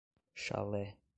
Chalé 0.43 0.97